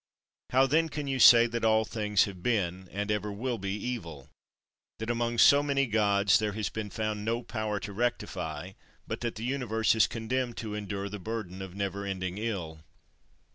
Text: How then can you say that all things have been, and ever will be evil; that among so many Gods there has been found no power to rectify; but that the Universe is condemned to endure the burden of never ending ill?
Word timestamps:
How 0.49 0.65
then 0.65 0.89
can 0.89 1.05
you 1.07 1.19
say 1.19 1.45
that 1.45 1.63
all 1.63 1.85
things 1.85 2.23
have 2.23 2.41
been, 2.41 2.89
and 2.91 3.11
ever 3.11 3.31
will 3.31 3.59
be 3.59 3.75
evil; 3.77 4.31
that 4.97 5.11
among 5.11 5.37
so 5.37 5.61
many 5.61 5.85
Gods 5.85 6.39
there 6.39 6.53
has 6.53 6.69
been 6.69 6.89
found 6.89 7.23
no 7.23 7.43
power 7.43 7.79
to 7.81 7.93
rectify; 7.93 8.71
but 9.05 9.19
that 9.21 9.35
the 9.35 9.43
Universe 9.45 9.93
is 9.93 10.07
condemned 10.07 10.57
to 10.57 10.73
endure 10.73 11.07
the 11.07 11.19
burden 11.19 11.61
of 11.61 11.75
never 11.75 12.03
ending 12.03 12.39
ill? 12.39 12.79